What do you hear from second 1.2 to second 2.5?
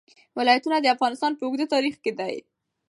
په اوږده تاریخ کې دي.